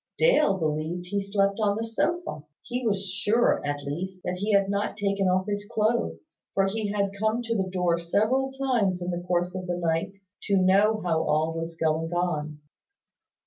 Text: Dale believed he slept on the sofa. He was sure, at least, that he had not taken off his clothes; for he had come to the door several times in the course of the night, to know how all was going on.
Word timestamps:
Dale 0.17 0.57
believed 0.57 1.05
he 1.05 1.21
slept 1.21 1.59
on 1.61 1.77
the 1.77 1.83
sofa. 1.83 2.41
He 2.63 2.83
was 2.87 3.07
sure, 3.07 3.63
at 3.63 3.83
least, 3.83 4.23
that 4.23 4.37
he 4.39 4.51
had 4.51 4.67
not 4.67 4.97
taken 4.97 5.27
off 5.27 5.45
his 5.45 5.67
clothes; 5.71 6.39
for 6.55 6.65
he 6.65 6.89
had 6.91 7.11
come 7.19 7.43
to 7.43 7.55
the 7.55 7.69
door 7.71 7.99
several 7.99 8.51
times 8.51 8.99
in 9.03 9.11
the 9.11 9.21
course 9.21 9.53
of 9.53 9.67
the 9.67 9.77
night, 9.77 10.13
to 10.47 10.57
know 10.57 11.01
how 11.05 11.21
all 11.21 11.53
was 11.53 11.77
going 11.77 12.11
on. 12.13 12.61